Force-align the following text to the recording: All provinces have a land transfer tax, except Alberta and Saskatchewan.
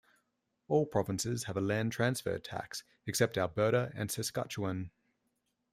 All 0.67 0.87
provinces 0.87 1.43
have 1.43 1.55
a 1.55 1.61
land 1.61 1.91
transfer 1.91 2.39
tax, 2.39 2.83
except 3.05 3.37
Alberta 3.37 3.91
and 3.93 4.09
Saskatchewan. 4.09 4.89